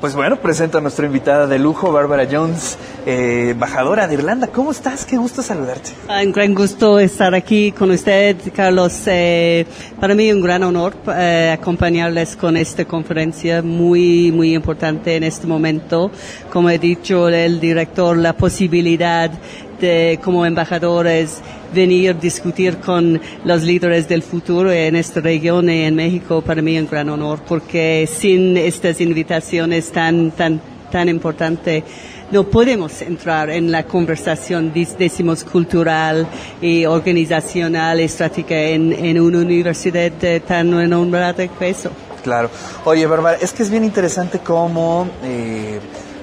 Pues 0.00 0.14
bueno, 0.14 0.36
presento 0.36 0.78
a 0.78 0.80
nuestra 0.80 1.06
invitada 1.06 1.48
de 1.48 1.58
lujo, 1.58 1.90
Bárbara 1.90 2.24
Jones, 2.30 2.78
eh, 3.04 3.48
embajadora 3.50 4.06
de 4.06 4.14
Irlanda. 4.14 4.46
¿Cómo 4.46 4.70
estás? 4.70 5.04
Qué 5.04 5.16
gusto 5.16 5.42
saludarte. 5.42 5.90
Ah, 6.06 6.20
un 6.24 6.30
gran 6.30 6.54
gusto 6.54 7.00
estar 7.00 7.34
aquí 7.34 7.72
con 7.72 7.90
usted, 7.90 8.36
Carlos. 8.54 9.02
Eh, 9.06 9.66
para 10.00 10.14
mí 10.14 10.30
un 10.30 10.40
gran 10.40 10.62
honor 10.62 10.94
eh, 11.16 11.52
acompañarles 11.52 12.36
con 12.36 12.56
esta 12.56 12.84
conferencia 12.84 13.60
muy, 13.60 14.30
muy 14.30 14.54
importante 14.54 15.16
en 15.16 15.24
este 15.24 15.48
momento. 15.48 16.12
Como 16.52 16.70
he 16.70 16.78
dicho 16.78 17.28
el 17.28 17.58
director, 17.58 18.16
la 18.16 18.34
posibilidad 18.34 19.32
de, 19.80 20.20
como 20.22 20.46
embajadores, 20.46 21.40
venir 21.74 22.10
a 22.10 22.14
discutir 22.14 22.78
con 22.78 23.20
los 23.44 23.62
líderes 23.62 24.08
del 24.08 24.22
futuro 24.22 24.70
en 24.72 24.96
esta 24.96 25.20
región 25.20 25.68
y 25.70 25.82
en 25.82 25.94
México, 25.94 26.42
para 26.42 26.62
mí 26.62 26.76
es 26.76 26.82
un 26.82 26.88
gran 26.90 27.08
honor, 27.08 27.40
porque 27.46 28.08
sin 28.10 28.56
estas 28.56 29.00
invitaciones 29.00 29.90
tan, 29.90 30.30
tan, 30.30 30.60
tan 30.90 31.08
importantes, 31.08 31.84
no 32.30 32.44
podemos 32.44 33.00
entrar 33.00 33.48
en 33.50 33.70
la 33.70 33.84
conversación, 33.84 34.72
decimos, 34.72 35.44
cultural 35.44 36.26
y 36.60 36.84
organizacional, 36.84 38.00
estratégica 38.00 38.54
en, 38.54 38.92
en 38.92 39.18
una 39.20 39.38
universidad 39.38 40.12
tan 40.46 40.72
renombrada 40.72 41.48
que 41.48 41.68
eso. 41.70 41.90
Claro. 42.22 42.50
Oye, 42.84 43.06
Bárbara, 43.06 43.38
es 43.40 43.52
que 43.52 43.62
es 43.62 43.70
bien 43.70 43.84
interesante 43.84 44.40
cómo 44.40 45.08
eh, 45.24 45.78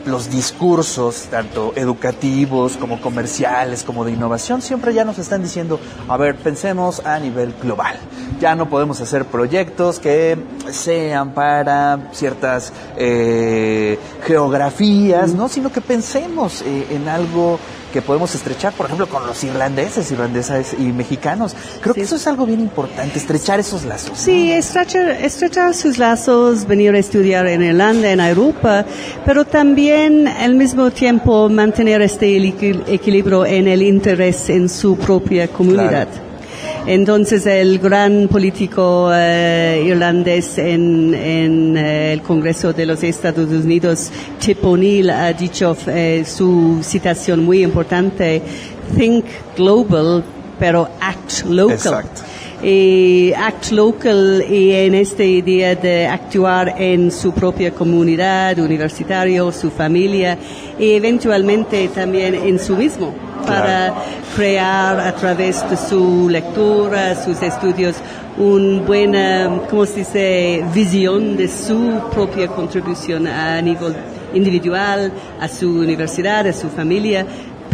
los 0.05 0.29
discursos, 0.29 1.27
tanto 1.29 1.73
educativos 1.75 2.77
como 2.77 3.01
comerciales, 3.01 3.83
como 3.83 4.05
de 4.05 4.11
innovación, 4.11 4.61
siempre 4.61 4.93
ya 4.93 5.03
nos 5.03 5.17
están 5.17 5.41
diciendo, 5.41 5.79
a 6.07 6.17
ver, 6.17 6.35
pensemos 6.35 7.05
a 7.05 7.19
nivel 7.19 7.53
global. 7.61 7.97
Ya 8.39 8.55
no 8.55 8.69
podemos 8.69 9.01
hacer 9.01 9.25
proyectos 9.25 9.99
que 9.99 10.37
sean 10.71 11.33
para 11.33 12.09
ciertas 12.11 12.73
eh, 12.97 13.97
geografías, 14.25 15.33
¿no? 15.33 15.47
Sino 15.47 15.71
que 15.71 15.81
pensemos 15.81 16.61
eh, 16.61 16.87
en 16.91 17.07
algo 17.07 17.59
que 17.95 18.01
podemos 18.01 18.35
estrechar, 18.35 18.73
por 18.73 18.87
ejemplo, 18.87 19.07
con 19.07 19.25
los 19.25 19.41
irlandeses, 19.45 20.11
irlandesas 20.11 20.75
y 20.77 20.91
mexicanos. 20.91 21.55
Creo 21.79 21.95
que 21.95 22.01
eso 22.01 22.17
es 22.17 22.27
algo 22.27 22.45
bien 22.45 22.59
importante, 22.59 23.17
estrechar 23.17 23.57
esos 23.61 23.85
lazos. 23.85 24.17
Sí, 24.17 24.51
estrechar, 24.51 25.11
estrechar 25.11 25.73
sus 25.73 25.97
lazos, 25.97 26.67
venir 26.67 26.93
a 26.93 26.99
estudiar 26.99 27.47
en 27.47 27.63
Irlanda, 27.63 28.11
en 28.11 28.19
Europa, 28.19 28.83
pero 29.23 29.45
también 29.45 29.94
al 29.95 30.55
mismo 30.55 30.91
tiempo 30.91 31.49
mantener 31.49 32.01
este 32.01 32.35
equilibrio 32.87 33.45
en 33.45 33.67
el 33.67 33.81
interés 33.81 34.49
en 34.49 34.67
su 34.69 34.97
propia 34.97 35.47
comunidad. 35.47 36.07
Entonces 36.87 37.45
el 37.47 37.79
gran 37.79 38.27
político 38.27 39.09
eh, 39.11 39.83
irlandés 39.87 40.57
en, 40.57 41.13
en 41.15 41.77
eh, 41.77 42.13
el 42.13 42.21
Congreso 42.21 42.73
de 42.73 42.85
los 42.85 43.01
Estados 43.03 43.49
Unidos, 43.49 44.11
Tip 44.39 44.63
O'Neill, 44.63 45.09
ha 45.09 45.33
dicho 45.33 45.75
eh, 45.87 46.23
su 46.27 46.81
citación 46.83 47.43
muy 47.43 47.63
importante, 47.63 48.41
think 48.95 49.25
global, 49.57 50.23
pero 50.59 50.87
act 51.01 51.45
local. 51.45 51.75
Exacto. 51.75 52.21
Y 52.63 53.33
act 53.33 53.71
local 53.71 54.43
y 54.49 54.71
en 54.71 54.95
esta 54.95 55.23
idea 55.23 55.75
de 55.75 56.07
actuar 56.07 56.75
en 56.77 57.11
su 57.11 57.31
propia 57.33 57.71
comunidad, 57.71 58.57
universitario, 58.59 59.51
su 59.51 59.69
familia 59.69 60.37
y 60.79 60.93
eventualmente 60.93 61.87
también 61.89 62.33
en 62.33 62.57
su 62.57 62.75
mismo 62.75 63.13
para 63.45 63.93
crear 64.35 64.99
a 64.99 65.13
través 65.15 65.69
de 65.69 65.77
su 65.77 66.29
lectura, 66.29 67.15
sus 67.23 67.41
estudios, 67.43 67.95
una 68.37 68.81
buena, 68.81 69.61
¿cómo 69.69 69.85
se 69.85 69.99
dice?, 69.99 70.63
visión 70.73 71.37
de 71.37 71.47
su 71.47 72.01
propia 72.11 72.47
contribución 72.47 73.27
a 73.27 73.61
nivel 73.61 73.95
individual, 74.33 75.11
a 75.39 75.47
su 75.47 75.69
universidad, 75.69 76.47
a 76.47 76.53
su 76.53 76.69
familia, 76.69 77.25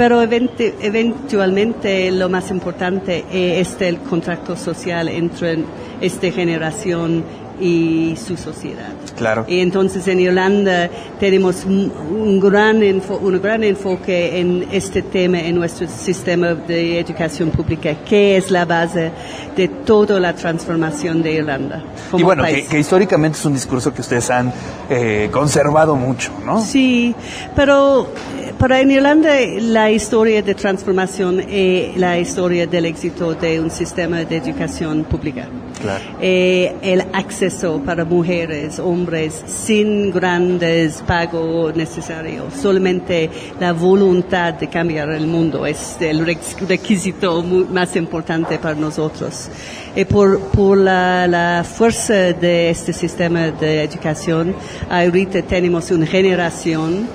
pero 0.01 0.23
eventualmente 0.23 2.09
lo 2.09 2.27
más 2.27 2.49
importante 2.49 3.23
es 3.31 3.67
este, 3.67 3.87
el 3.87 3.99
contrato 3.99 4.57
social 4.57 5.07
entre 5.07 5.59
esta 6.01 6.31
generación 6.31 7.23
y 7.59 8.15
su 8.17 8.35
sociedad. 8.35 8.89
Claro. 9.15 9.45
Y 9.47 9.59
entonces 9.59 10.07
en 10.07 10.19
Irlanda 10.19 10.89
tenemos 11.19 11.65
un 11.65 12.39
gran, 12.39 12.81
un 12.81 13.41
gran 13.41 13.63
enfoque 13.63 14.39
en 14.39 14.67
este 14.71 15.03
tema 15.03 15.39
en 15.39 15.53
nuestro 15.53 15.87
sistema 15.87 16.55
de 16.55 16.99
educación 16.99 17.51
pública, 17.51 17.93
que 18.03 18.37
es 18.37 18.49
la 18.49 18.65
base 18.65 19.11
de 19.55 19.67
toda 19.67 20.19
la 20.19 20.33
transformación 20.33 21.21
de 21.21 21.33
Irlanda. 21.33 21.83
y 22.17 22.23
bueno, 22.23 22.43
que, 22.43 22.79
históricamente 22.79 23.37
es 23.37 23.45
un 23.45 23.53
discurso 23.53 23.93
que 23.93 24.01
ustedes 24.01 24.31
han 24.31 24.51
eh, 24.89 25.29
conservado 25.31 25.95
mucho, 25.95 26.31
¿no? 26.43 26.59
Sí, 26.59 27.13
pero 27.55 28.07
para 28.61 28.79
en 28.79 28.91
Irlanda 28.91 29.33
la 29.59 29.89
historia 29.89 30.43
de 30.43 30.53
transformación 30.53 31.39
es 31.49 31.97
la 31.97 32.19
historia 32.19 32.67
del 32.67 32.85
éxito 32.85 33.33
de 33.33 33.59
un 33.59 33.71
sistema 33.71 34.17
de 34.23 34.37
educación 34.37 35.03
pública. 35.03 35.47
Claro. 35.81 36.03
Eh, 36.21 36.75
el 36.83 37.01
acceso 37.11 37.81
para 37.83 38.05
mujeres, 38.05 38.77
hombres, 38.77 39.41
sin 39.47 40.11
grandes 40.11 41.01
pagos 41.07 41.75
necesarios. 41.75 42.53
Solamente 42.53 43.31
la 43.59 43.73
voluntad 43.73 44.53
de 44.53 44.67
cambiar 44.67 45.09
el 45.09 45.25
mundo 45.25 45.65
es 45.65 45.97
el 45.99 46.23
requisito 46.23 47.41
más 47.41 47.95
importante 47.95 48.59
para 48.59 48.75
nosotros. 48.75 49.49
Y 49.95 50.05
por, 50.05 50.39
por 50.51 50.77
la, 50.77 51.25
la 51.27 51.63
fuerza 51.63 52.31
de 52.31 52.69
este 52.69 52.93
sistema 52.93 53.49
de 53.49 53.85
educación, 53.85 54.55
ahorita 54.87 55.41
tenemos 55.41 55.89
una 55.89 56.05
generación 56.05 57.09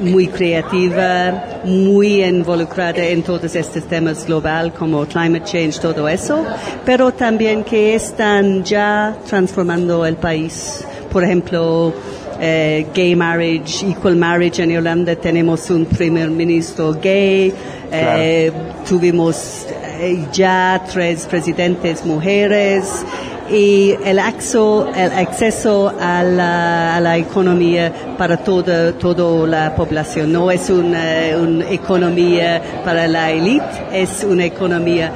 muy 0.00 0.26
creativa, 0.26 1.60
muy 1.64 2.24
involucrada 2.24 3.04
en 3.04 3.22
todos 3.22 3.54
estos 3.54 3.84
temas 3.84 4.26
global 4.26 4.72
como 4.72 5.04
climate 5.06 5.44
change, 5.44 5.78
todo 5.80 6.08
eso, 6.08 6.44
pero 6.84 7.12
también 7.12 7.62
que 7.64 7.94
están 7.94 8.64
ya 8.64 9.16
transformando 9.28 10.04
el 10.06 10.16
país. 10.16 10.84
Por 11.10 11.24
ejemplo, 11.24 11.92
eh, 12.40 12.86
gay 12.94 13.14
marriage, 13.14 13.86
equal 13.86 14.16
marriage 14.16 14.62
en 14.62 14.70
Irlanda, 14.72 15.14
tenemos 15.14 15.70
un 15.70 15.84
primer 15.84 16.30
ministro 16.30 16.94
gay, 16.94 17.52
eh, 17.92 18.50
tuvimos 18.88 19.66
eh, 20.00 20.26
ya 20.32 20.82
tres 20.90 21.26
presidentes 21.26 22.04
mujeres, 22.04 23.04
y 23.50 23.96
el 24.04 24.18
acceso, 24.18 24.88
el 24.94 25.12
acceso 25.12 25.92
a 26.00 26.22
la, 26.22 26.96
a 26.96 27.00
la 27.00 27.16
economía 27.16 27.92
para 28.16 28.36
toda, 28.36 28.92
toda 28.92 29.46
la 29.46 29.74
población. 29.74 30.32
No 30.32 30.50
es 30.50 30.70
una, 30.70 31.36
una 31.40 31.68
economía 31.70 32.62
para 32.84 33.06
la 33.08 33.30
élite, 33.30 33.64
es 33.92 34.24
una 34.24 34.44
economía 34.44 35.12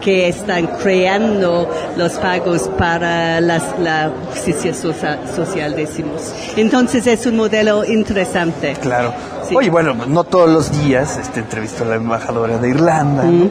que 0.00 0.28
están 0.28 0.68
creando 0.80 1.68
los 1.96 2.12
pagos 2.12 2.68
para 2.78 3.40
las, 3.40 3.78
la 3.80 4.12
justicia 4.30 4.72
social, 4.72 5.74
decimos. 5.74 6.32
Entonces 6.56 7.06
es 7.06 7.26
un 7.26 7.36
modelo 7.36 7.84
interesante. 7.84 8.74
Claro. 8.80 9.12
Oye, 9.54 9.70
bueno, 9.70 9.94
no 10.06 10.24
todos 10.24 10.48
los 10.50 10.82
días 10.82 11.18
este, 11.18 11.40
entrevisto 11.40 11.84
a 11.84 11.86
la 11.86 11.94
embajadora 11.96 12.58
de 12.58 12.68
Irlanda, 12.68 13.24
¿no? 13.24 13.50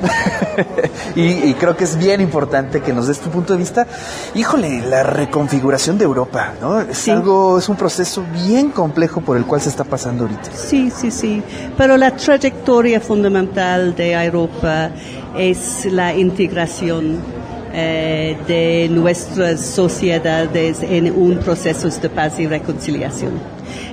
y, 1.16 1.54
creo 1.56 1.78
que 1.78 1.84
es 1.84 1.98
bien 1.98 2.22
importante 2.22 2.82
que 2.82 2.94
nos 2.94 3.08
des 3.08 3.20
tu 3.20 3.30
punto 3.30 3.54
de 3.54 3.60
vista. 3.60 3.88
Híjole, 4.34 4.82
la 4.82 5.04
reconfiguración 5.04 5.98
de 5.98 6.06
Europa, 6.06 6.54
¿no? 6.62 6.82
Es 6.82 7.08
algo, 7.08 7.60
es 7.60 7.70
un 7.70 7.76
proceso 7.76 8.24
bien 8.34 8.72
complejo 8.72 9.22
por 9.22 9.38
el 9.38 9.46
cual 9.46 9.62
se 9.62 9.70
está 9.70 9.84
pasando 9.84 10.24
ahorita. 10.24 10.52
Sí, 10.54 10.92
sí, 10.96 11.12
sí. 11.12 11.44
Pero 11.78 11.98
la 11.98 12.12
trayectoria 12.16 13.00
fundamental 13.00 13.96
de 13.96 14.14
Europa 14.14 14.92
es 15.38 15.86
la 15.86 16.14
integración 16.14 17.35
eh, 17.78 18.38
de 18.48 18.88
nuestras 18.90 19.60
sociedades 19.60 20.82
en 20.82 21.12
un 21.14 21.40
proceso 21.40 21.90
de 21.90 22.10
paz 22.10 22.40
y 22.40 22.48
reconciliación. 22.48 23.34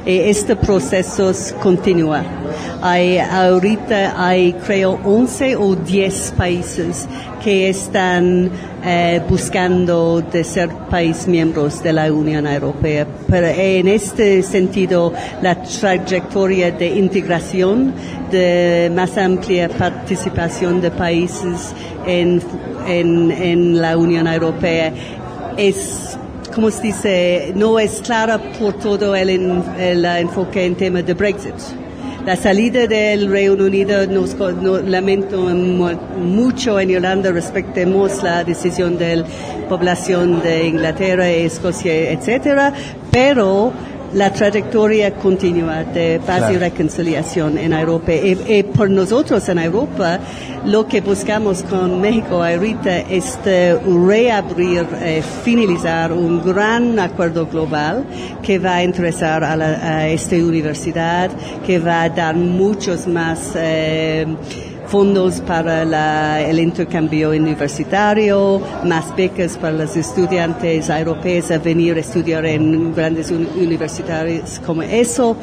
Eh, 0.06 0.30
este 0.30 0.54
proceso 0.54 1.32
continúa. 1.60 2.41
Hay, 2.80 3.18
ahorita 3.18 4.14
hay 4.16 4.52
creo 4.54 4.98
11 5.04 5.56
o 5.56 5.76
10 5.76 6.34
países 6.36 7.08
que 7.42 7.68
están 7.68 8.50
eh, 8.84 9.20
buscando 9.28 10.22
ser 10.42 10.68
países 10.90 11.28
miembros 11.28 11.82
de 11.82 11.92
la 11.92 12.12
Unión 12.12 12.46
Europea. 12.46 13.06
Pero 13.28 13.46
en 13.46 13.88
este 13.88 14.42
sentido, 14.42 15.12
la 15.40 15.62
trayectoria 15.62 16.70
de 16.72 16.88
integración, 16.88 17.92
de 18.30 18.90
más 18.94 19.16
amplia 19.16 19.68
participación 19.68 20.80
de 20.80 20.90
países 20.90 21.74
en 22.06 23.80
la 23.80 23.96
Unión 23.96 24.26
Europea 24.26 24.92
es 25.56 26.16
como 26.52 26.70
se 26.70 26.82
dice, 26.82 27.52
no 27.56 27.78
es 27.78 28.00
clara 28.02 28.38
por 28.38 28.74
todo 28.74 29.16
el, 29.16 29.30
el 29.78 30.04
enfoque 30.04 30.66
en 30.66 30.74
tema 30.74 31.02
de 31.02 31.14
Brexit. 31.14 31.54
La 32.24 32.36
salida 32.36 32.86
del 32.86 33.28
Reino 33.28 33.64
Unido 33.64 34.06
nos, 34.06 34.36
lamento 34.86 35.40
mucho 35.40 36.78
en 36.78 36.90
Irlanda 36.90 37.32
respectemos 37.32 38.22
la 38.22 38.44
decisión 38.44 38.96
de 38.96 39.16
la 39.16 39.26
población 39.68 40.40
de 40.40 40.68
Inglaterra, 40.68 41.28
Escocia, 41.28 42.12
etcétera, 42.12 42.74
pero 43.10 43.72
la 44.14 44.30
trayectoria 44.32 45.14
continua 45.14 45.84
de 45.84 46.20
paz 46.26 46.50
y 46.52 46.56
reconciliación 46.58 47.56
en 47.58 47.72
Europa. 47.72 48.12
Y, 48.12 48.38
y 48.46 48.62
por 48.62 48.90
nosotros 48.90 49.48
en 49.48 49.58
Europa, 49.58 50.18
lo 50.66 50.86
que 50.86 51.00
buscamos 51.00 51.62
con 51.62 52.00
México 52.00 52.42
ahorita 52.42 52.98
es 53.00 53.38
de 53.44 53.78
reabrir, 54.06 54.86
eh, 55.00 55.22
finalizar 55.44 56.12
un 56.12 56.42
gran 56.44 56.98
acuerdo 56.98 57.46
global 57.46 58.04
que 58.42 58.58
va 58.58 58.76
a 58.76 58.84
interesar 58.84 59.42
a, 59.44 59.56
la- 59.56 59.78
a 59.98 60.08
esta 60.08 60.36
universidad, 60.36 61.30
que 61.66 61.78
va 61.78 62.02
a 62.02 62.08
dar 62.10 62.36
muchos 62.36 63.06
más 63.06 63.52
eh, 63.56 64.26
fondos 64.92 65.40
para 65.40 65.86
la- 65.86 66.42
el 66.42 66.58
intercambio 66.60 67.30
universitario, 67.30 68.60
más 68.84 69.06
becas 69.16 69.56
para 69.56 69.72
los 69.72 69.96
estudiantes 69.96 70.90
europeos 70.90 71.50
a 71.50 71.56
venir 71.56 71.96
a 71.96 72.00
estudiar 72.00 72.44
en 72.44 72.94
grandes 72.94 73.30
uni- 73.30 73.48
universidades 73.56 74.60
como 74.66 74.82
eso 74.82 75.34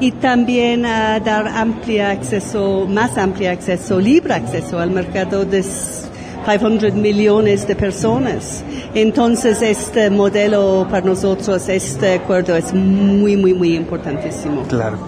y 0.00 0.10
también 0.10 0.84
a 0.84 1.20
dar 1.20 1.46
amplia 1.46 2.10
acceso, 2.10 2.86
más 2.88 3.16
amplio 3.16 3.48
acceso, 3.52 4.00
libre 4.00 4.34
acceso 4.34 4.80
al 4.80 4.90
mercado 4.90 5.44
de 5.44 5.60
s- 5.60 6.08
500 6.44 6.92
millones 6.94 7.66
de 7.68 7.74
personas. 7.76 8.64
Entonces, 8.94 9.62
este 9.62 10.10
modelo 10.10 10.86
para 10.90 11.06
nosotros, 11.06 11.68
este 11.68 12.14
acuerdo 12.14 12.56
es 12.56 12.72
muy, 12.74 13.36
muy, 13.36 13.54
muy 13.54 13.76
importantísimo. 13.76 14.62
Claro. 14.68 14.98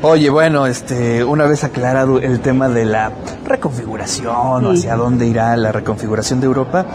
Oye, 0.00 0.30
bueno, 0.30 0.66
este, 0.66 1.24
una 1.24 1.46
vez 1.46 1.64
aclarado 1.64 2.20
el 2.20 2.38
tema 2.40 2.68
de 2.68 2.84
la 2.84 3.10
reconfiguración 3.44 4.64
o 4.64 4.70
hacia 4.70 4.94
dónde 4.94 5.26
irá 5.26 5.56
la 5.56 5.72
reconfiguración 5.72 6.38
de 6.38 6.46
Europa, 6.46 6.86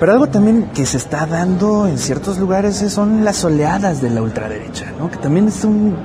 pero 0.00 0.12
algo 0.12 0.26
también 0.28 0.70
que 0.74 0.86
se 0.86 0.96
está 0.96 1.26
dando 1.26 1.86
en 1.86 1.98
ciertos 1.98 2.38
lugares 2.38 2.80
es- 2.80 2.94
son 2.94 3.24
las 3.24 3.44
oleadas 3.44 4.00
de 4.00 4.08
la 4.08 4.22
ultraderecha, 4.22 4.86
¿no? 4.98 5.10
Que 5.10 5.18
también 5.18 5.48
es 5.48 5.64
un- 5.64 5.96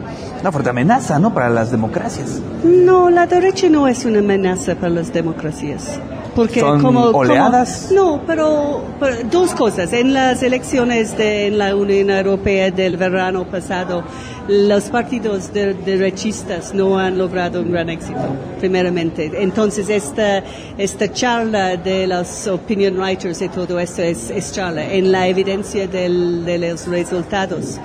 una 0.41 0.51
fuerte 0.51 0.71
amenaza, 0.71 1.19
¿no? 1.19 1.33
Para 1.33 1.49
las 1.49 1.71
democracias. 1.71 2.41
No, 2.65 3.09
la 3.09 3.27
derecha 3.27 3.69
no 3.69 3.87
es 3.87 4.03
una 4.03 4.19
amenaza 4.19 4.75
para 4.75 4.89
las 4.89 5.13
democracias. 5.13 5.99
Porque 6.35 6.61
¿Son 6.61 6.81
como, 6.81 7.07
como- 7.07 7.17
oleadas? 7.19 7.91
no, 7.93 8.21
pero, 8.25 8.81
pero 8.99 9.17
dos 9.29 9.53
cosas. 9.53 9.91
En 9.91 10.13
las 10.13 10.41
elecciones 10.41 11.17
de 11.17 11.47
en 11.47 11.57
la 11.57 11.75
Unión 11.75 12.09
Europea 12.09 12.71
del 12.71 12.95
verano 12.95 13.45
pasado, 13.45 14.03
los 14.47 14.85
partidos 14.85 15.51
de- 15.51 15.73
derechistas 15.73 16.73
no 16.73 16.97
han 16.97 17.17
logrado 17.17 17.61
un 17.61 17.71
gran 17.71 17.89
éxito, 17.89 18.19
primeramente. 18.59 19.29
Entonces, 19.43 19.89
esta, 19.89 20.41
esta 20.77 21.11
charla 21.11 21.75
de 21.75 22.07
los 22.07 22.47
opinion 22.47 22.97
writers 22.97 23.41
y 23.41 23.49
todo 23.49 23.77
esto 23.79 24.01
es, 24.01 24.29
es 24.29 24.53
charla, 24.53 24.89
en 24.91 25.11
la 25.11 25.27
evidencia 25.27 25.85
del- 25.87 26.45
de 26.45 26.57
los 26.59 26.87
resultados. 26.87 27.77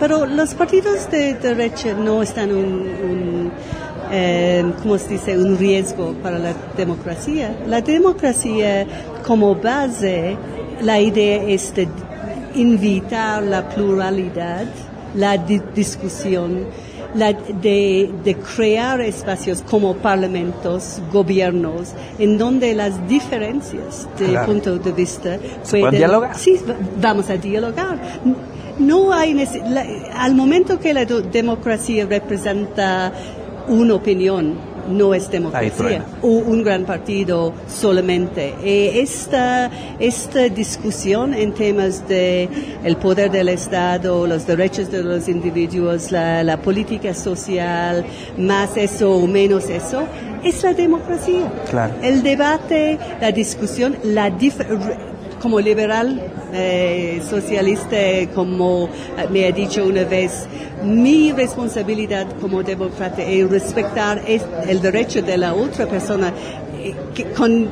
Pero 0.00 0.26
los 0.26 0.54
partidos 0.54 1.08
de 1.10 1.34
derecha 1.34 1.94
no 1.94 2.20
están 2.22 2.50
un, 2.50 2.64
un 2.64 3.52
eh, 4.12 4.64
¿cómo 4.82 4.98
se 4.98 5.08
dice?, 5.08 5.36
un 5.38 5.56
riesgo 5.58 6.12
para 6.22 6.38
la 6.38 6.52
democracia. 6.76 7.56
La 7.66 7.80
democracia, 7.80 8.86
como 9.26 9.54
base, 9.56 10.36
la 10.82 11.00
idea 11.00 11.42
es 11.44 11.74
de 11.74 11.88
invitar 12.54 13.42
la 13.42 13.68
pluralidad, 13.68 14.66
la 15.14 15.38
di- 15.38 15.60
discusión, 15.74 16.66
la 17.14 17.32
de, 17.32 18.10
de 18.24 18.34
crear 18.36 19.00
espacios 19.00 19.62
como 19.62 19.94
parlamentos, 19.96 21.00
gobiernos, 21.12 21.92
en 22.18 22.38
donde 22.38 22.74
las 22.74 23.06
diferencias 23.08 24.08
de 24.18 24.26
Claro. 24.28 24.46
punto 24.46 24.78
de 24.78 24.92
vista 24.92 25.38
Se 25.62 25.80
pueden 25.80 25.96
dialogar. 25.98 26.36
Sí, 26.36 26.58
va- 26.68 26.74
vamos 27.00 27.28
a 27.30 27.36
dialogar. 27.36 27.98
No 28.78 29.12
hay 29.12 29.34
la- 29.68 29.84
al 30.18 30.34
momento 30.34 30.78
que 30.78 30.94
la 30.94 31.04
democracia 31.04 32.06
representa 32.06 33.12
una 33.68 33.94
opinión, 33.94 34.54
no 34.90 35.14
es 35.14 35.30
democracia. 35.30 36.04
O 36.22 36.28
un 36.28 36.64
gran 36.64 36.84
partido 36.84 37.52
solamente. 37.68 38.54
Eh, 38.64 39.00
esta, 39.00 39.70
esta 40.00 40.48
discusión 40.48 41.34
en 41.34 41.54
temas 41.54 42.08
de 42.08 42.48
el 42.82 42.96
poder 42.96 43.30
del 43.30 43.48
Estado, 43.48 44.26
los 44.26 44.46
derechos 44.46 44.90
de 44.90 45.02
los 45.04 45.28
individuos, 45.28 46.10
la, 46.10 46.42
la 46.42 46.56
política 46.60 47.14
social, 47.14 48.04
más 48.36 48.76
eso 48.76 49.12
o 49.12 49.26
menos 49.26 49.70
eso, 49.70 50.02
es 50.42 50.62
la 50.64 50.74
democracia. 50.74 51.52
Claro. 51.70 51.94
El 52.02 52.22
debate, 52.24 52.98
la 53.20 53.30
discusión, 53.30 53.96
la 54.02 54.30
dif- 54.30 54.56
como 55.42 55.58
liberal, 55.60 56.20
eh, 56.52 57.20
socialista, 57.28 57.96
como 58.34 58.88
eh, 59.18 59.26
me 59.30 59.44
ha 59.46 59.50
dicho 59.52 59.84
una 59.84 60.04
vez, 60.04 60.46
mi 60.84 61.32
responsabilidad 61.32 62.26
como 62.40 62.62
demócrata 62.62 63.22
es 63.22 63.50
respetar 63.50 64.22
es- 64.26 64.46
el 64.68 64.80
derecho 64.80 65.20
de 65.22 65.36
la 65.36 65.52
otra 65.54 65.86
persona 65.86 66.32
eh, 66.78 66.94
con 67.36 67.68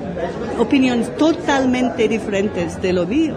opiniones 0.59 1.17
totalmente 1.17 2.09
diferentes 2.09 2.81
de 2.83 2.93
lo 2.93 3.07
mío. 3.07 3.35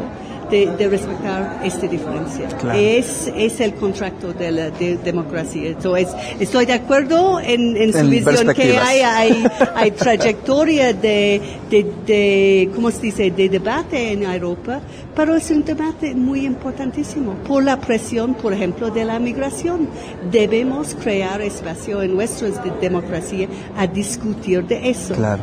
De, 0.49 0.67
de 0.77 0.87
respetar 0.89 1.61
esta 1.63 1.87
diferencia. 1.87 2.47
Claro. 2.59 2.77
Es, 2.77 3.31
es 3.35 3.59
el 3.59 3.73
contrato 3.75 4.33
de 4.33 4.51
la 4.51 4.69
de 4.69 4.97
democracia. 4.97 5.69
Entonces, 5.69 6.09
estoy 6.39 6.65
de 6.65 6.73
acuerdo 6.73 7.39
en, 7.39 7.75
en 7.77 7.91
su 7.91 7.99
En 7.99 8.09
visión 8.09 8.53
que 8.53 8.77
hay, 8.77 8.99
hay, 9.01 9.43
hay 9.75 9.91
trayectoria 9.91 10.93
de, 10.93 11.41
de, 11.69 11.85
de, 12.05 12.69
¿cómo 12.75 12.91
se 12.91 13.01
dice?, 13.01 13.31
de 13.31 13.49
debate 13.49 14.11
en 14.11 14.23
Europa, 14.23 14.79
pero 15.15 15.35
es 15.35 15.49
un 15.49 15.63
debate 15.63 16.13
muy 16.13 16.45
importantísimo 16.45 17.33
por 17.47 17.63
la 17.63 17.79
presión, 17.79 18.33
por 18.35 18.53
ejemplo, 18.53 18.89
de 18.91 19.05
la 19.05 19.19
migración. 19.19 19.87
Debemos 20.31 20.95
crear 20.95 21.41
espacio 21.41 22.01
en 22.01 22.15
nuestra 22.15 22.49
de- 22.49 22.71
democracia 22.81 23.47
a 23.77 23.87
discutir 23.87 24.63
de 24.65 24.89
eso 24.89 25.13
Claro. 25.15 25.41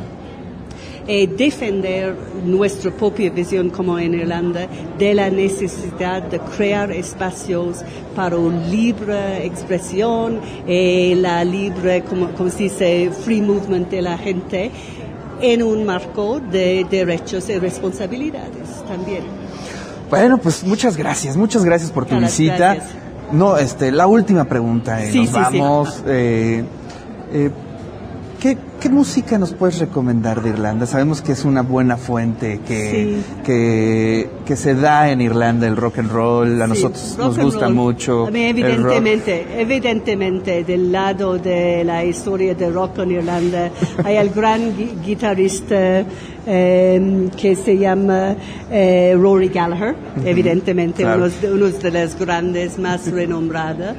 Eh, 1.12 1.26
defender 1.26 2.14
nuestra 2.44 2.90
propia 2.92 3.30
visión 3.30 3.70
como 3.70 3.98
en 3.98 4.14
Irlanda 4.14 4.68
de 4.96 5.12
la 5.14 5.28
necesidad 5.28 6.22
de 6.22 6.38
crear 6.56 6.92
espacios 6.92 7.78
para 8.14 8.36
una 8.36 8.64
libre 8.68 9.44
expresión, 9.44 10.38
eh, 10.68 11.14
la 11.16 11.42
libre, 11.44 12.02
como, 12.04 12.28
como 12.36 12.48
se 12.50 12.64
dice, 12.64 13.10
free 13.24 13.40
movement 13.42 13.90
de 13.90 14.02
la 14.02 14.16
gente 14.18 14.70
en 15.40 15.62
un 15.62 15.84
marco 15.84 16.38
de 16.38 16.86
derechos 16.88 17.48
y 17.48 17.58
responsabilidades 17.58 18.68
también. 18.86 19.24
Bueno, 20.10 20.38
pues 20.38 20.62
muchas 20.64 20.96
gracias, 20.96 21.36
muchas 21.36 21.64
gracias 21.64 21.90
por 21.90 22.04
tu 22.06 22.14
Muchas 22.14 22.38
visita. 22.38 22.74
gracias. 22.74 22.94
No, 23.32 23.56
este, 23.56 23.90
la 23.90 24.06
última 24.06 24.44
pregunta, 24.44 25.02
eh, 25.02 25.10
Sí, 25.12 25.18
nos 25.20 25.28
sí, 25.28 25.34
sí. 25.52 25.58
vamos. 25.58 26.02
eh, 26.06 26.64
eh, 27.32 27.50
¿qué, 28.80 28.88
música 28.88 29.38
nos 29.38 29.52
puedes 29.52 29.78
recomendar 29.78 30.42
de 30.42 30.50
Irlanda? 30.50 30.86
Sabemos 30.86 31.22
que 31.22 31.32
es 31.32 31.44
una 31.44 31.62
buena 31.62 31.96
fuente 31.96 32.60
que, 32.66 32.90
Sí. 32.90 33.22
que, 33.44 34.28
que 34.44 34.56
se 34.56 34.74
da 34.74 35.10
en 35.10 35.20
Irlanda 35.20 35.66
el 35.66 35.76
rock 35.76 35.98
and 35.98 36.10
roll. 36.10 36.60
A 36.60 36.64
Sí, 36.66 36.70
nosotros 36.70 37.16
nos 37.18 37.38
gusta 37.38 37.66
roll. 37.66 37.74
mucho. 37.74 38.26
A 38.26 38.30
mí, 38.30 38.44
evidentemente, 38.46 39.46
evidentemente, 39.58 40.64
del 40.64 40.90
lado 40.90 41.38
de 41.38 41.84
la 41.84 42.04
historia 42.04 42.54
del 42.54 42.74
rock 42.74 42.98
en 43.00 43.10
Irlanda, 43.12 43.70
hay 44.04 44.16
el 44.16 44.30
gran 44.30 44.76
gui- 44.76 45.00
guitarrista 45.04 46.04
eh, 46.46 47.28
que 47.36 47.54
se 47.54 47.76
llama 47.78 48.34
eh, 48.70 49.14
Rory 49.16 49.48
Gallagher, 49.48 49.94
evidentemente, 50.24 51.02
claro. 51.02 51.24
uno, 51.24 51.28
de, 51.40 51.52
uno 51.52 51.66
de 51.68 51.90
los 52.04 52.18
grandes 52.18 52.78
más 52.78 53.10
renombrados. 53.10 53.94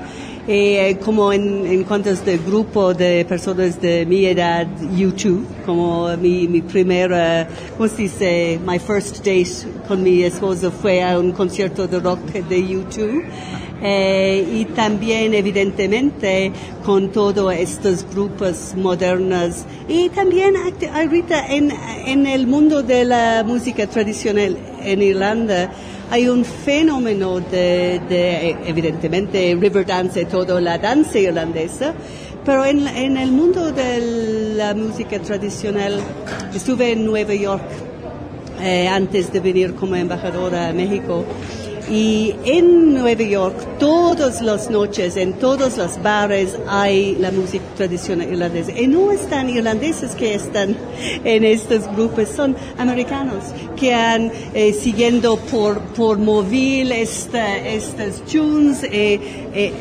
Eh, 0.47 0.97
como 1.05 1.31
en, 1.31 1.67
en 1.67 1.83
cuanto 1.83 2.09
este 2.09 2.39
grupo 2.39 2.95
de 2.95 3.25
personas 3.25 3.79
de 3.79 4.07
mi 4.07 4.25
edad, 4.25 4.67
U2, 4.97 5.43
como 5.67 6.17
mi, 6.17 6.47
mi 6.47 6.61
primera, 6.61 7.47
¿cómo 7.77 7.87
se 7.87 8.03
dice? 8.03 8.59
My 8.65 8.79
first 8.79 9.17
date 9.19 9.67
con 9.87 10.01
mi 10.01 10.23
esposo 10.23 10.71
fue 10.71 11.03
a 11.03 11.19
un 11.19 11.31
concierto 11.31 11.87
de 11.87 11.99
rock 11.99 12.19
de 12.31 12.59
U2. 12.59 13.23
Eh, 13.83 14.47
y 14.53 14.65
también, 14.65 15.33
evidentemente, 15.33 16.51
con 16.85 17.11
todos 17.11 17.53
estos 17.53 18.05
grupos 18.11 18.73
modernos. 18.75 19.65
Y 19.87 20.09
también 20.09 20.55
ahorita 20.93 21.47
en, 21.47 21.71
en 22.05 22.27
el 22.27 22.45
mundo 22.47 22.83
de 22.83 23.05
la 23.05 23.43
música 23.45 23.87
tradicional 23.87 24.57
en 24.83 25.01
Irlanda, 25.01 25.71
hay 26.11 26.27
un 26.27 26.43
fenómeno 26.43 27.39
de, 27.39 28.01
de, 28.09 28.57
evidentemente, 28.65 29.57
river 29.57 29.85
dance 29.85 30.25
toda 30.25 30.59
la 30.59 30.77
danza 30.77 31.17
irlandesa, 31.17 31.93
pero 32.45 32.65
en, 32.65 32.85
en 32.85 33.15
el 33.15 33.31
mundo 33.31 33.71
de 33.71 34.55
la 34.57 34.73
música 34.73 35.19
tradicional, 35.19 36.01
estuve 36.53 36.91
en 36.91 37.05
Nueva 37.05 37.33
York 37.33 37.63
eh, 38.61 38.89
antes 38.89 39.31
de 39.31 39.39
venir 39.39 39.73
como 39.73 39.95
embajadora 39.95 40.67
a 40.67 40.73
México. 40.73 41.23
Y 41.91 42.33
en 42.45 42.93
Nueva 42.93 43.21
York, 43.21 43.77
todas 43.77 44.41
las 44.41 44.69
noches, 44.69 45.17
en 45.17 45.33
todos 45.33 45.75
los 45.75 46.01
bares, 46.01 46.57
hay 46.65 47.17
la 47.19 47.31
música 47.31 47.65
tradicional 47.75 48.31
irlandesa. 48.31 48.71
Y 48.71 48.87
no 48.87 49.11
están 49.11 49.49
irlandeses 49.49 50.15
que 50.15 50.33
están 50.33 50.77
en 51.25 51.43
estos 51.43 51.93
grupos, 51.93 52.29
son 52.29 52.55
americanos 52.77 53.43
que 53.75 53.93
han 53.93 54.31
eh, 54.53 54.71
siguiendo 54.71 55.35
por, 55.35 55.81
por 55.93 56.17
móvil 56.17 56.93
esta, 56.93 57.57
estas 57.57 58.21
tunes. 58.21 58.83
eh, 58.83 59.19
eh, 59.53 59.73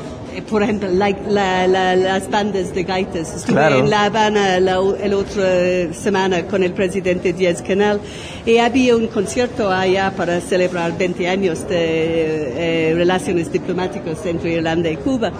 por 0.48 0.62
ejemplo, 0.62 0.88
la- 0.90 1.10
la- 1.28 1.66
la- 1.66 1.96
las 1.96 2.30
bandas 2.30 2.74
de 2.74 2.82
gaitas. 2.84 3.34
Estuve 3.34 3.52
Claro. 3.54 3.78
en 3.80 3.90
La 3.90 4.04
Habana 4.04 4.60
la, 4.60 4.78
el 5.02 5.14
otra 5.14 5.92
semana 5.92 6.46
con 6.46 6.62
el 6.62 6.72
presidente 6.72 7.32
Díaz 7.32 7.62
Canal 7.62 8.00
y 8.46 8.58
había 8.58 8.96
un 8.96 9.06
concierto 9.08 9.70
allá 9.70 10.12
para 10.16 10.40
celebrar 10.40 10.96
20 10.96 11.28
años 11.28 11.68
de 11.68 12.90
eh, 12.90 12.94
relaciones 12.94 13.52
diplomáticas 13.52 14.24
entre 14.26 14.52
Irlanda 14.54 14.88
y 14.90 14.96
Cuba. 14.96 15.32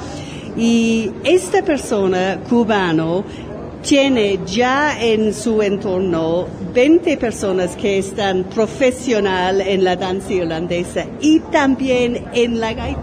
Y 0.57 1.11
esta 1.25 1.63
persona 1.63 2.41
cubano 2.49 3.25
tiene 3.83 4.41
ya 4.47 5.01
en 5.01 5.33
su 5.33 5.63
entorno 5.63 6.47
20 6.75 7.17
personas 7.17 7.77
que 7.77 7.99
están 7.99 8.45
profesional 8.45 9.61
en 9.63 9.85
la 9.85 9.97
danza 9.97 10.33
irlandesa 10.33 11.07
y 11.21 11.41
también 11.51 12.25
en 12.35 12.61
la 12.61 12.75
gaita. 12.75 13.01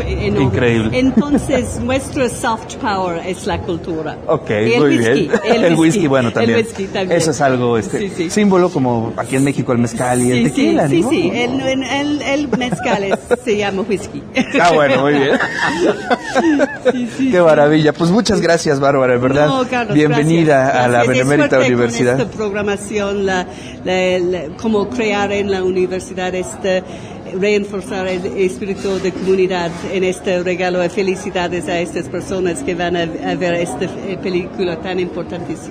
Enorme. 0.00 0.44
Increíble. 0.44 0.98
Entonces, 0.98 1.78
nuestro 1.80 2.28
soft 2.28 2.76
power 2.76 3.22
es 3.26 3.46
la 3.46 3.58
cultura. 3.60 4.16
Ok, 4.26 4.50
el 4.50 4.80
muy 4.80 4.96
whisky, 4.98 5.28
bien. 5.44 5.64
El, 5.64 5.74
whisky, 5.74 6.06
bueno, 6.06 6.32
también. 6.32 6.58
El 6.58 6.64
whisky 6.66 6.84
también. 6.86 7.18
Eso 7.20 7.30
es 7.30 7.40
algo 7.40 7.78
este, 7.78 7.98
Sí, 7.98 8.12
sí. 8.16 8.30
símbolo 8.30 8.68
como 8.70 9.12
aquí 9.16 9.36
en 9.36 9.44
México 9.44 9.72
el 9.72 9.78
mezcal 9.78 10.20
y 10.22 10.30
el 10.30 10.36
Sí, 10.38 10.44
tequila, 10.50 10.88
sí, 10.88 11.00
¿no? 11.02 11.10
sí, 11.10 11.22
sí. 11.22 11.30
El, 11.34 11.60
el, 11.60 12.22
el 12.22 12.48
mezcal 12.48 13.04
es- 13.04 13.18
se 13.44 13.56
llama 13.56 13.82
whisky. 13.88 14.22
Ah, 14.60 14.72
bueno, 14.72 15.02
muy 15.02 15.12
bien. 15.14 15.38
Qué 17.30 17.40
maravilla. 17.40 17.92
Pues 17.92 18.10
muchas 18.10 18.40
gracias, 18.40 18.80
Bárbara, 18.80 19.16
verdad. 19.18 19.46
No, 19.48 19.66
Carlos, 19.68 19.94
Bienvenida 19.94 20.56
gracias, 20.64 20.84
a 20.84 20.88
la 20.88 21.04
gracias. 21.04 21.08
Benemérita 21.28 21.58
Universidad. 21.58 22.12
Con 22.18 22.20
esta 22.26 22.36
programación, 22.36 23.26
la, 23.26 23.46
la- 23.84 24.18
la- 24.18 24.42
cómo 24.60 24.88
crear 24.88 25.32
en 25.32 25.50
la 25.50 25.62
universidad 25.62 26.34
este, 26.34 26.82
reforzar 27.38 28.06
el 28.06 28.24
espíritu 28.38 28.98
de 29.00 29.12
comunidad 29.12 29.70
en 29.92 30.04
este 30.04 30.42
regalo 30.42 30.80
de 30.80 30.90
felicidades 30.90 31.68
a 31.68 31.80
estas 31.80 32.08
personas 32.08 32.62
que 32.62 32.74
van 32.74 32.96
a, 32.96 33.02
a 33.02 33.34
ver 33.34 33.54
esta 33.54 33.84
eh, 33.84 34.18
película 34.22 34.80
tan 34.80 35.00
importantísima. 35.00 35.70